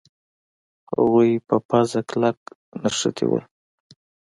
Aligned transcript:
هغوی 0.93 1.31
په 1.47 1.55
پوزه 1.67 2.01
کلک 2.09 2.37
نښتي 2.81 3.25
وو. 3.27 3.39